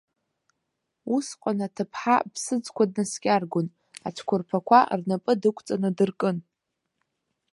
[1.15, 3.67] Усҟан аҭыԥҳа аԥсыӡқәа днаскьаргон,
[4.07, 6.37] ацәқәырԥақәа рнапы дықәҵаны дыркын.